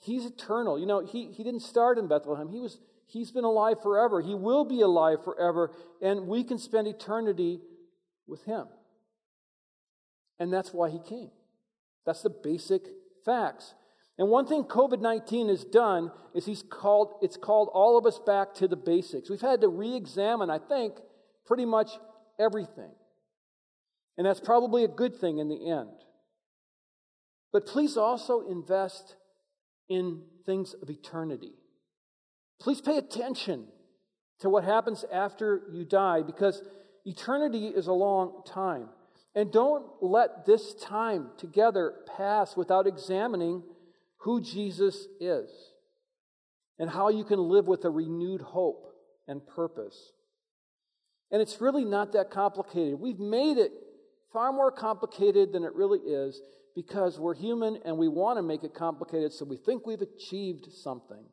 He's 0.00 0.24
eternal. 0.24 0.78
You 0.78 0.86
know, 0.86 1.04
he, 1.04 1.32
he 1.32 1.42
didn't 1.42 1.62
start 1.62 1.98
in 1.98 2.06
Bethlehem. 2.06 2.48
He 2.48 2.60
was, 2.60 2.78
he's 3.08 3.32
been 3.32 3.44
alive 3.44 3.82
forever. 3.82 4.20
He 4.20 4.36
will 4.36 4.64
be 4.64 4.80
alive 4.80 5.24
forever. 5.24 5.72
And 6.00 6.28
we 6.28 6.44
can 6.44 6.58
spend 6.58 6.86
eternity 6.86 7.60
with 8.28 8.44
him. 8.44 8.66
And 10.38 10.52
that's 10.52 10.72
why 10.72 10.90
he 10.90 11.00
came. 11.00 11.30
That's 12.06 12.22
the 12.22 12.30
basic 12.30 12.82
facts. 13.24 13.74
And 14.16 14.28
one 14.28 14.46
thing 14.46 14.62
COVID 14.62 15.00
19 15.00 15.48
has 15.48 15.64
done 15.64 16.12
is 16.34 16.46
he's 16.46 16.62
called, 16.62 17.14
it's 17.20 17.36
called 17.36 17.68
all 17.72 17.98
of 17.98 18.06
us 18.06 18.20
back 18.24 18.54
to 18.54 18.68
the 18.68 18.76
basics. 18.76 19.28
We've 19.28 19.40
had 19.40 19.60
to 19.62 19.68
re 19.68 19.96
examine, 19.96 20.50
I 20.50 20.58
think, 20.58 20.94
pretty 21.46 21.64
much 21.64 21.90
everything. 22.38 22.90
And 24.18 24.26
that's 24.26 24.40
probably 24.40 24.82
a 24.84 24.88
good 24.88 25.16
thing 25.16 25.38
in 25.38 25.48
the 25.48 25.70
end. 25.70 25.88
But 27.52 27.66
please 27.66 27.96
also 27.96 28.46
invest 28.48 29.14
in 29.88 30.22
things 30.44 30.74
of 30.82 30.90
eternity. 30.90 31.52
Please 32.60 32.80
pay 32.80 32.98
attention 32.98 33.68
to 34.40 34.50
what 34.50 34.64
happens 34.64 35.04
after 35.12 35.62
you 35.72 35.84
die 35.84 36.22
because 36.22 36.62
eternity 37.04 37.68
is 37.68 37.86
a 37.86 37.92
long 37.92 38.42
time. 38.44 38.88
And 39.36 39.52
don't 39.52 39.86
let 40.00 40.44
this 40.44 40.74
time 40.74 41.30
together 41.38 41.94
pass 42.16 42.56
without 42.56 42.88
examining 42.88 43.62
who 44.18 44.40
Jesus 44.40 45.06
is 45.20 45.48
and 46.78 46.90
how 46.90 47.08
you 47.08 47.22
can 47.22 47.38
live 47.38 47.68
with 47.68 47.84
a 47.84 47.90
renewed 47.90 48.40
hope 48.40 48.92
and 49.28 49.46
purpose. 49.46 50.12
And 51.30 51.40
it's 51.40 51.60
really 51.60 51.84
not 51.84 52.12
that 52.12 52.30
complicated. 52.30 52.98
We've 52.98 53.20
made 53.20 53.58
it 53.58 53.70
far 54.32 54.52
more 54.52 54.70
complicated 54.70 55.52
than 55.52 55.64
it 55.64 55.74
really 55.74 56.00
is 56.00 56.40
because 56.74 57.18
we're 57.18 57.34
human 57.34 57.78
and 57.84 57.98
we 57.98 58.08
want 58.08 58.38
to 58.38 58.42
make 58.42 58.62
it 58.62 58.74
complicated 58.74 59.32
so 59.32 59.44
we 59.44 59.56
think 59.56 59.86
we've 59.86 60.02
achieved 60.02 60.68
something. 60.72 61.24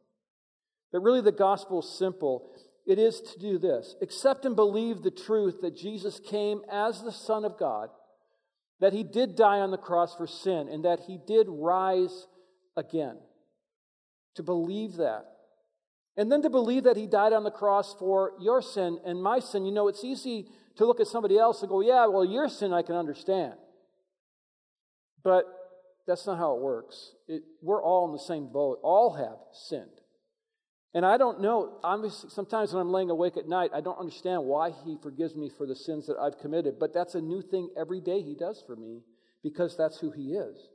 But 0.92 1.02
really, 1.02 1.22
the 1.22 1.32
gospel 1.32 1.80
is 1.80 1.98
simple. 1.98 2.52
It 2.88 3.00
is 3.00 3.20
to 3.22 3.40
do 3.40 3.58
this 3.58 3.96
accept 4.02 4.46
and 4.46 4.56
believe 4.56 5.02
the 5.02 5.12
truth 5.12 5.62
that 5.62 5.76
Jesus 5.76 6.20
came 6.20 6.62
as 6.72 7.02
the 7.02 7.12
Son 7.12 7.46
of 7.46 7.60
God, 7.60 7.90
that 8.80 8.94
he 8.94 9.04
did 9.04 9.36
die 9.36 9.60
on 9.60 9.72
the 9.72 9.78
cross 9.78 10.16
for 10.16 10.28
sin, 10.28 10.70
and 10.70 10.86
that 10.86 11.02
he 11.02 11.20
did 11.28 11.48
rise 11.50 12.28
again. 12.78 13.18
To 14.36 14.44
believe 14.44 14.98
that. 14.98 15.26
And 16.18 16.32
then 16.32 16.42
to 16.44 16.50
believe 16.50 16.84
that 16.84 16.98
he 16.98 17.08
died 17.08 17.34
on 17.34 17.44
the 17.44 17.52
cross 17.52 17.94
for 17.98 18.34
your 18.40 18.62
sin 18.62 19.00
and 19.06 19.22
my 19.22 19.40
sin. 19.40 19.66
You 19.66 19.72
know, 19.74 19.88
it's 19.88 20.04
easy 20.04 20.48
to 20.78 20.86
look 20.86 21.00
at 21.00 21.08
somebody 21.08 21.38
else 21.38 21.62
and 21.62 21.70
go, 21.70 21.82
yeah, 21.82 22.08
well, 22.08 22.26
your 22.26 22.50
sin 22.50 22.74
I 22.74 22.82
can 22.82 22.96
understand. 22.96 23.54
But 25.24 25.46
that's 26.08 26.28
not 26.28 26.38
how 26.38 26.56
it 26.56 26.62
works. 26.62 27.12
It, 27.28 27.44
we're 27.62 27.84
all 27.84 28.06
in 28.08 28.12
the 28.12 28.20
same 28.20 28.52
boat. 28.52 28.80
All 28.84 29.14
have 29.14 29.38
sinned. 29.54 29.90
And 30.94 31.06
I 31.06 31.18
don't 31.18 31.42
know, 31.42 31.80
obviously, 31.84 32.30
sometimes 32.30 32.72
when 32.72 32.82
I'm 32.82 32.92
laying 32.92 33.10
awake 33.10 33.36
at 33.36 33.50
night, 33.50 33.72
I 33.74 33.82
don't 33.82 34.00
understand 34.00 34.44
why 34.44 34.72
he 34.86 34.98
forgives 35.02 35.36
me 35.36 35.50
for 35.58 35.66
the 35.66 35.76
sins 35.76 36.08
that 36.08 36.18
I've 36.18 36.38
committed. 36.40 36.80
But 36.80 36.94
that's 36.94 37.16
a 37.16 37.22
new 37.22 37.42
thing 37.42 37.70
every 37.78 38.00
day 38.00 38.22
he 38.22 38.36
does 38.36 38.64
for 38.66 38.76
me 38.76 39.02
because 39.44 39.76
that's 39.76 40.00
who 40.00 40.12
he 40.12 40.34
is. 40.34 40.70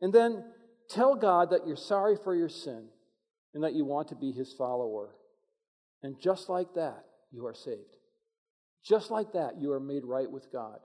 And 0.00 0.12
then 0.12 0.44
Tell 0.88 1.14
God 1.14 1.50
that 1.50 1.66
you're 1.66 1.76
sorry 1.76 2.16
for 2.22 2.34
your 2.34 2.48
sin 2.48 2.84
and 3.54 3.64
that 3.64 3.74
you 3.74 3.84
want 3.84 4.08
to 4.08 4.14
be 4.14 4.32
his 4.32 4.52
follower. 4.52 5.10
And 6.02 6.20
just 6.20 6.48
like 6.48 6.74
that, 6.74 7.04
you 7.30 7.46
are 7.46 7.54
saved. 7.54 7.96
Just 8.84 9.10
like 9.10 9.32
that, 9.32 9.58
you 9.58 9.72
are 9.72 9.80
made 9.80 10.04
right 10.04 10.30
with 10.30 10.52
God. 10.52 10.78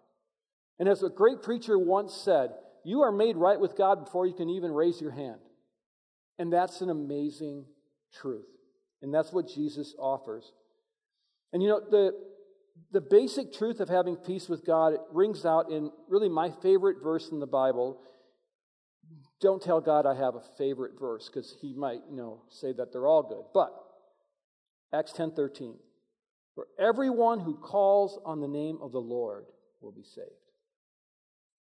And 0.80 0.88
as 0.88 1.04
a 1.04 1.10
great 1.10 1.44
preacher 1.44 1.78
once 1.78 2.14
said, 2.14 2.52
you 2.86 3.02
are 3.02 3.12
made 3.12 3.36
right 3.36 3.60
with 3.60 3.78
God 3.78 4.06
before 4.06 4.26
you 4.26 4.34
can 4.34 4.50
even 4.50 4.72
raise 4.72 5.02
your 5.02 5.12
hand. 5.12 5.40
And 6.38 6.52
that's 6.52 6.80
an 6.80 6.90
amazing 6.90 7.66
truth. 8.14 8.48
And 9.02 9.14
that's 9.14 9.34
what 9.34 9.50
Jesus 9.50 9.94
offers. 10.00 10.54
And 11.52 11.62
you 11.62 11.68
know, 11.68 11.82
the, 11.82 12.14
the 12.92 13.02
basic 13.02 13.52
truth 13.54 13.82
of 13.82 13.90
having 13.90 14.16
peace 14.16 14.48
with 14.48 14.66
God 14.66 14.94
it 14.94 15.02
rings 15.12 15.46
out 15.46 15.70
in 15.70 15.92
really 16.08 16.30
my 16.30 16.52
favorite 16.62 16.98
verse 17.04 17.30
in 17.30 17.40
the 17.40 17.48
Bible. 17.48 18.02
Don't 19.42 19.62
tell 19.62 19.82
God 19.82 20.06
I 20.06 20.16
have 20.16 20.36
a 20.36 20.44
favorite 20.58 20.94
verse 20.98 21.30
because 21.32 21.56
he 21.62 21.74
might, 21.74 22.00
you 22.10 22.16
know, 22.16 22.44
say 22.50 22.72
that 22.74 22.94
they're 22.94 23.08
all 23.08 23.24
good. 23.24 23.44
But 23.54 23.74
Acts 24.94 25.14
10:13. 25.14 25.76
For 26.60 26.68
everyone 26.78 27.40
who 27.40 27.56
calls 27.56 28.20
on 28.26 28.42
the 28.42 28.48
name 28.50 28.80
of 28.82 28.92
the 28.92 29.00
Lord 29.00 29.46
will 29.80 29.94
be 29.94 30.04
saved. 30.04 30.28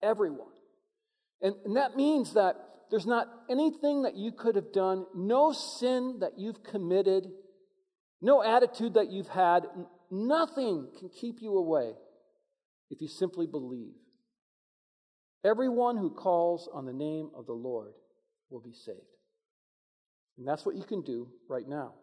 Everyone. 0.03 0.51
And, 1.41 1.56
and 1.63 1.77
that 1.77 1.96
means 1.96 2.34
that 2.34 2.58
there's 2.91 3.06
not 3.06 3.29
anything 3.50 4.01
that 4.01 4.18
you 4.18 4.34
could 4.34 4.58
have 4.58 4.74
done, 4.74 5.06
no 5.15 5.53
sin 5.53 6.18
that 6.20 6.34
you've 6.38 6.63
committed, 6.65 7.27
no 8.22 8.44
attitude 8.44 8.96
that 8.96 9.10
you've 9.10 9.29
had, 9.29 9.68
nothing 10.12 10.89
can 11.00 11.08
keep 11.08 11.41
you 11.41 11.56
away 11.56 11.94
if 12.89 13.00
you 13.00 13.08
simply 13.08 13.48
believe. 13.48 13.94
Everyone 15.46 15.96
who 15.96 16.10
calls 16.10 16.68
on 16.74 16.86
the 16.86 16.91
name 16.91 17.29
of 17.38 17.46
the 17.46 17.53
Lord 17.53 17.94
will 18.50 18.60
be 18.60 18.74
saved. 18.74 19.00
And 20.38 20.46
that's 20.46 20.65
what 20.65 20.75
you 20.75 20.84
can 20.84 21.03
do 21.03 21.29
right 21.48 21.70
now. 21.70 21.94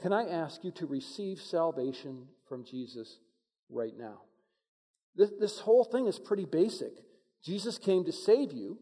Can 0.00 0.12
I 0.12 0.28
ask 0.28 0.62
you 0.62 0.70
to 0.72 0.86
receive 0.86 1.40
salvation 1.40 2.26
from 2.48 2.64
Jesus 2.64 3.18
right 3.70 3.96
now? 3.98 4.22
This, 5.14 5.30
this 5.40 5.58
whole 5.60 5.84
thing 5.84 6.06
is 6.06 6.18
pretty 6.18 6.44
basic. 6.44 6.92
Jesus 7.42 7.78
came 7.78 8.04
to 8.04 8.12
save 8.12 8.52
you 8.52 8.78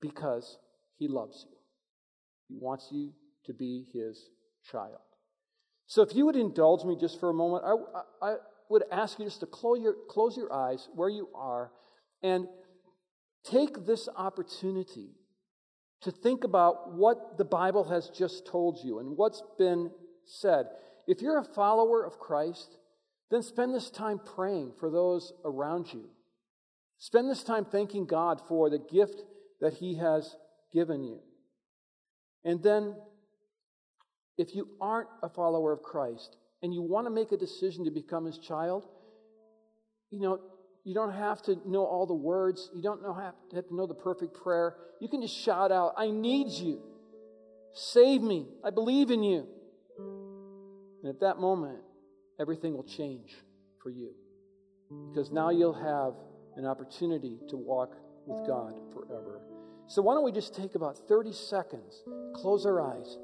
because 0.00 0.58
he 0.98 1.08
loves 1.08 1.46
you, 1.48 1.56
he 2.48 2.56
wants 2.58 2.88
you 2.90 3.12
to 3.44 3.52
be 3.52 3.86
his 3.92 4.30
child. 4.70 4.98
So, 5.86 6.02
if 6.02 6.14
you 6.14 6.26
would 6.26 6.36
indulge 6.36 6.84
me 6.84 6.96
just 7.00 7.20
for 7.20 7.30
a 7.30 7.34
moment, 7.34 7.64
I, 7.64 8.26
I, 8.26 8.36
would 8.68 8.82
ask 8.90 9.20
you 9.20 9.24
just 9.24 9.38
to 9.40 9.46
close 9.46 9.80
your, 9.80 9.94
close 10.08 10.36
your 10.36 10.52
eyes 10.52 10.88
where 10.94 11.08
you 11.08 11.28
are 11.36 11.70
and 12.22 12.48
take 13.44 13.86
this 13.86 14.08
opportunity 14.16 15.10
to 16.02 16.10
think 16.10 16.44
about 16.44 16.92
what 16.92 17.38
the 17.38 17.44
Bible 17.44 17.84
has 17.84 18.10
just 18.10 18.46
told 18.46 18.78
you 18.84 18.98
and 18.98 19.16
what's 19.16 19.42
been 19.58 19.90
said. 20.24 20.66
If 21.06 21.22
you're 21.22 21.38
a 21.38 21.44
follower 21.44 22.04
of 22.04 22.18
Christ, 22.18 22.76
then 23.30 23.42
spend 23.42 23.74
this 23.74 23.90
time 23.90 24.20
praying 24.34 24.72
for 24.78 24.90
those 24.90 25.32
around 25.44 25.92
you. 25.92 26.08
Spend 26.98 27.30
this 27.30 27.42
time 27.42 27.64
thanking 27.64 28.06
God 28.06 28.40
for 28.48 28.70
the 28.70 28.78
gift 28.78 29.22
that 29.60 29.74
He 29.74 29.96
has 29.96 30.36
given 30.72 31.02
you. 31.02 31.20
And 32.44 32.62
then, 32.62 32.94
if 34.38 34.54
you 34.54 34.68
aren't 34.80 35.08
a 35.22 35.28
follower 35.28 35.72
of 35.72 35.82
Christ 35.82 36.36
and 36.62 36.72
you 36.72 36.82
want 36.82 37.06
to 37.06 37.10
make 37.10 37.32
a 37.32 37.36
decision 37.36 37.84
to 37.84 37.90
become 37.90 38.24
His 38.24 38.38
child, 38.38 38.86
you 40.10 40.20
know, 40.20 40.40
you 40.86 40.94
don't 40.94 41.12
have 41.12 41.42
to 41.42 41.58
know 41.66 41.84
all 41.84 42.06
the 42.06 42.14
words. 42.14 42.70
You 42.72 42.80
don't 42.80 43.02
know, 43.02 43.12
have, 43.12 43.34
to, 43.50 43.56
have 43.56 43.66
to 43.66 43.74
know 43.74 43.88
the 43.88 43.94
perfect 43.94 44.34
prayer. 44.34 44.76
You 45.00 45.08
can 45.08 45.20
just 45.20 45.36
shout 45.36 45.72
out, 45.72 45.94
I 45.96 46.12
need 46.12 46.48
you. 46.48 46.80
Save 47.74 48.22
me. 48.22 48.46
I 48.64 48.70
believe 48.70 49.10
in 49.10 49.24
you. 49.24 49.48
And 49.98 51.12
at 51.12 51.18
that 51.20 51.38
moment, 51.40 51.80
everything 52.40 52.74
will 52.74 52.84
change 52.84 53.34
for 53.82 53.90
you. 53.90 54.12
Because 55.10 55.32
now 55.32 55.50
you'll 55.50 55.74
have 55.74 56.14
an 56.56 56.64
opportunity 56.64 57.40
to 57.48 57.56
walk 57.56 57.96
with 58.24 58.46
God 58.46 58.74
forever. 58.92 59.40
So, 59.88 60.02
why 60.02 60.14
don't 60.14 60.24
we 60.24 60.30
just 60.30 60.54
take 60.54 60.76
about 60.76 60.96
30 61.08 61.32
seconds, 61.32 62.04
close 62.36 62.64
our 62.64 62.80
eyes, 62.80 63.18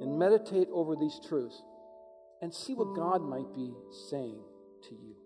and 0.00 0.18
meditate 0.18 0.68
over 0.70 0.94
these 0.94 1.18
truths 1.26 1.62
and 2.42 2.54
see 2.54 2.74
what 2.74 2.94
God 2.94 3.22
might 3.22 3.54
be 3.54 3.72
saying 4.10 4.40
to 4.90 4.94
you. 4.94 5.16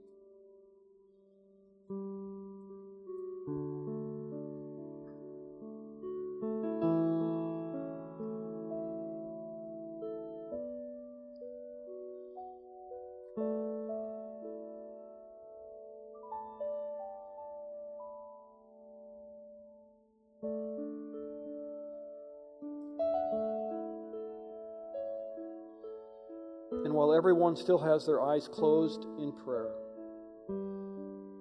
And 26.85 26.95
while 26.95 27.15
everyone 27.15 27.57
still 27.57 27.79
has 27.79 28.05
their 28.05 28.21
eyes 28.21 28.49
closed 28.49 29.05
in 29.19 29.33
prayer, 29.33 29.71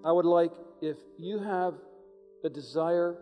I 0.03 0.11
would 0.11 0.25
like, 0.25 0.51
if 0.81 0.97
you 1.17 1.39
have 1.39 1.75
a 2.43 2.49
desire 2.49 3.17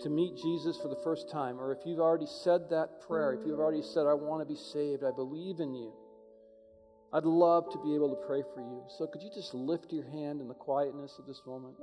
to 0.00 0.08
meet 0.08 0.36
Jesus 0.36 0.76
for 0.80 0.88
the 0.88 1.00
first 1.04 1.30
time, 1.30 1.60
or 1.60 1.72
if 1.72 1.78
you've 1.84 2.00
already 2.00 2.26
said 2.26 2.70
that 2.70 3.00
prayer, 3.06 3.32
if 3.32 3.46
you've 3.46 3.58
already 3.58 3.82
said, 3.82 4.06
I 4.06 4.14
want 4.14 4.42
to 4.42 4.46
be 4.46 4.58
saved, 4.58 5.04
I 5.04 5.10
believe 5.10 5.60
in 5.60 5.74
you, 5.74 5.92
I'd 7.12 7.24
love 7.24 7.70
to 7.72 7.78
be 7.82 7.94
able 7.94 8.10
to 8.10 8.26
pray 8.26 8.42
for 8.54 8.60
you. 8.60 8.82
So 8.98 9.06
could 9.06 9.22
you 9.22 9.30
just 9.34 9.54
lift 9.54 9.92
your 9.92 10.04
hand 10.04 10.40
in 10.40 10.48
the 10.48 10.54
quietness 10.54 11.16
of 11.18 11.26
this 11.26 11.40
moment 11.46 11.74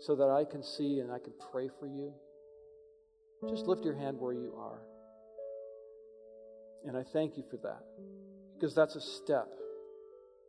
so 0.00 0.14
that 0.14 0.30
I 0.30 0.44
can 0.44 0.62
see 0.62 1.00
and 1.00 1.10
I 1.10 1.18
can 1.18 1.32
pray 1.50 1.68
for 1.80 1.86
you? 1.86 2.12
Just 3.48 3.66
lift 3.66 3.84
your 3.84 3.96
hand 3.96 4.18
where 4.20 4.32
you 4.32 4.54
are. 4.56 4.78
And 6.86 6.96
I 6.96 7.02
thank 7.12 7.36
you 7.36 7.44
for 7.50 7.56
that 7.58 7.82
because 8.54 8.74
that's 8.74 8.94
a 8.94 9.00
step. 9.00 9.48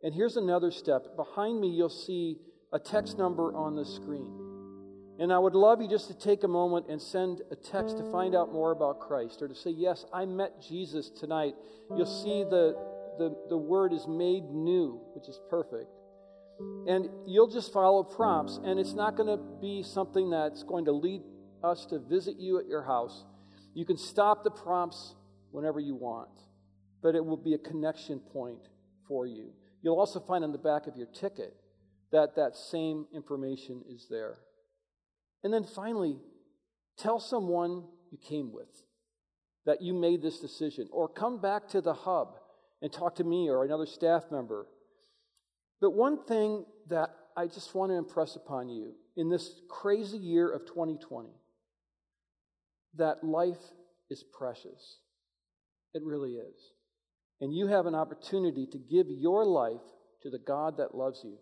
And 0.02 0.14
here's 0.14 0.36
another 0.36 0.70
step. 0.70 1.16
Behind 1.16 1.60
me, 1.60 1.68
you'll 1.68 1.88
see 1.88 2.38
a 2.74 2.78
text 2.78 3.16
number 3.16 3.54
on 3.54 3.76
the 3.76 3.84
screen. 3.84 4.44
And 5.20 5.32
I 5.32 5.38
would 5.38 5.54
love 5.54 5.80
you 5.80 5.88
just 5.88 6.08
to 6.08 6.18
take 6.18 6.42
a 6.42 6.48
moment 6.48 6.86
and 6.88 7.00
send 7.00 7.40
a 7.52 7.54
text 7.54 7.98
to 7.98 8.10
find 8.10 8.34
out 8.34 8.52
more 8.52 8.72
about 8.72 8.98
Christ 8.98 9.40
or 9.42 9.48
to 9.48 9.54
say, 9.54 9.70
Yes, 9.70 10.04
I 10.12 10.24
met 10.24 10.60
Jesus 10.60 11.08
tonight. 11.08 11.54
You'll 11.96 12.04
see 12.04 12.42
the, 12.42 12.74
the, 13.16 13.36
the 13.48 13.56
word 13.56 13.92
is 13.92 14.08
made 14.08 14.42
new, 14.50 15.00
which 15.14 15.28
is 15.28 15.38
perfect. 15.48 15.88
And 16.88 17.08
you'll 17.26 17.50
just 17.50 17.72
follow 17.72 18.02
prompts, 18.02 18.58
and 18.64 18.78
it's 18.78 18.92
not 18.92 19.16
going 19.16 19.28
to 19.28 19.42
be 19.60 19.82
something 19.82 20.30
that's 20.30 20.62
going 20.64 20.84
to 20.86 20.92
lead 20.92 21.22
us 21.62 21.86
to 21.86 21.98
visit 21.98 22.36
you 22.38 22.58
at 22.58 22.66
your 22.66 22.82
house. 22.82 23.24
You 23.72 23.84
can 23.84 23.96
stop 23.96 24.44
the 24.44 24.50
prompts 24.50 25.14
whenever 25.50 25.80
you 25.80 25.94
want, 25.94 26.30
but 27.02 27.14
it 27.14 27.24
will 27.24 27.36
be 27.36 27.54
a 27.54 27.58
connection 27.58 28.20
point 28.20 28.68
for 29.06 29.26
you. 29.26 29.52
You'll 29.82 29.98
also 29.98 30.20
find 30.20 30.44
on 30.44 30.52
the 30.52 30.58
back 30.58 30.86
of 30.86 30.96
your 30.96 31.06
ticket 31.06 31.54
that 32.12 32.36
that 32.36 32.56
same 32.56 33.06
information 33.14 33.82
is 33.88 34.06
there. 34.08 34.38
And 35.42 35.52
then 35.52 35.64
finally, 35.64 36.18
tell 36.96 37.20
someone 37.20 37.84
you 38.10 38.18
came 38.18 38.52
with 38.52 38.84
that 39.66 39.82
you 39.82 39.94
made 39.94 40.22
this 40.22 40.40
decision, 40.40 40.88
or 40.92 41.08
come 41.08 41.40
back 41.40 41.68
to 41.68 41.80
the 41.80 41.94
hub 41.94 42.36
and 42.82 42.92
talk 42.92 43.14
to 43.16 43.24
me 43.24 43.48
or 43.48 43.64
another 43.64 43.86
staff 43.86 44.24
member. 44.30 44.66
But 45.80 45.92
one 45.94 46.22
thing 46.24 46.66
that 46.88 47.10
I 47.36 47.46
just 47.46 47.74
want 47.74 47.90
to 47.90 47.96
impress 47.96 48.36
upon 48.36 48.68
you 48.68 48.92
in 49.16 49.30
this 49.30 49.60
crazy 49.70 50.18
year 50.18 50.50
of 50.50 50.66
2020 50.66 51.30
that 52.96 53.24
life 53.24 53.72
is 54.10 54.22
precious. 54.22 54.98
It 55.94 56.02
really 56.04 56.32
is. 56.32 56.72
And 57.40 57.52
you 57.52 57.66
have 57.66 57.86
an 57.86 57.94
opportunity 57.94 58.66
to 58.66 58.78
give 58.78 59.06
your 59.08 59.44
life 59.44 59.80
to 60.22 60.30
the 60.30 60.38
God 60.38 60.76
that 60.76 60.94
loves 60.94 61.22
you, 61.24 61.36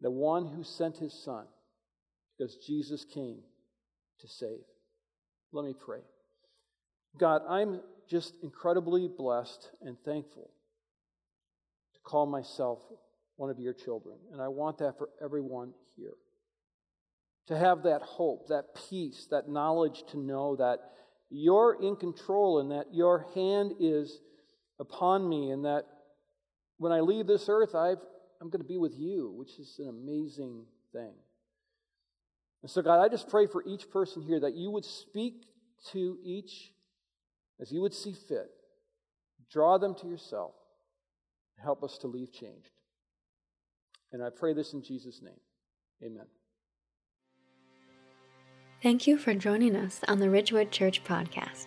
the 0.00 0.10
one 0.10 0.46
who 0.46 0.62
sent 0.62 0.96
his 0.96 1.12
son, 1.12 1.44
because 2.36 2.56
Jesus 2.56 3.04
came 3.04 3.38
to 4.20 4.28
save. 4.28 4.64
Let 5.52 5.64
me 5.64 5.74
pray. 5.78 6.00
God, 7.18 7.42
I'm 7.48 7.80
just 8.08 8.34
incredibly 8.42 9.08
blessed 9.08 9.70
and 9.82 9.96
thankful 10.04 10.50
to 11.94 12.00
call 12.04 12.26
myself 12.26 12.80
one 13.36 13.50
of 13.50 13.58
your 13.58 13.72
children. 13.72 14.16
And 14.32 14.40
I 14.40 14.48
want 14.48 14.78
that 14.78 14.98
for 14.98 15.08
everyone 15.22 15.72
here. 15.96 16.14
To 17.48 17.56
have 17.56 17.82
that 17.82 18.02
hope, 18.02 18.48
that 18.48 18.66
peace, 18.88 19.26
that 19.30 19.48
knowledge 19.48 20.04
to 20.10 20.18
know 20.18 20.56
that 20.56 20.78
you're 21.30 21.76
in 21.80 21.96
control 21.96 22.60
and 22.60 22.70
that 22.70 22.92
your 22.92 23.26
hand 23.34 23.72
is 23.80 24.20
upon 24.78 25.28
me 25.28 25.50
and 25.50 25.64
that 25.64 25.86
when 26.78 26.92
I 26.92 27.00
leave 27.00 27.26
this 27.26 27.46
earth, 27.48 27.74
i 27.74 27.94
am 28.40 28.48
going 28.48 28.62
to 28.62 28.68
be 28.68 28.78
with 28.78 28.98
you, 28.98 29.32
which 29.36 29.58
is 29.58 29.78
an 29.78 29.88
amazing 29.88 30.64
thing. 30.92 31.12
And 32.62 32.70
so, 32.70 32.82
God, 32.82 33.00
I 33.00 33.08
just 33.08 33.28
pray 33.28 33.46
for 33.46 33.64
each 33.66 33.90
person 33.90 34.22
here 34.22 34.40
that 34.40 34.54
you 34.54 34.70
would 34.70 34.84
speak 34.84 35.46
to 35.92 36.18
each 36.22 36.72
as 37.60 37.72
you 37.72 37.80
would 37.80 37.94
see 37.94 38.12
fit. 38.12 38.50
Draw 39.50 39.78
them 39.78 39.94
to 39.96 40.06
yourself. 40.06 40.54
Help 41.62 41.82
us 41.82 41.98
to 41.98 42.06
leave 42.06 42.32
changed. 42.32 42.70
And 44.12 44.22
I 44.22 44.28
pray 44.30 44.54
this 44.54 44.72
in 44.72 44.82
Jesus' 44.82 45.20
name. 45.22 45.40
Amen. 46.02 46.26
Thank 48.82 49.06
you 49.06 49.18
for 49.18 49.34
joining 49.34 49.76
us 49.76 50.00
on 50.08 50.20
the 50.20 50.30
Ridgewood 50.30 50.70
Church 50.70 51.04
podcast. 51.04 51.66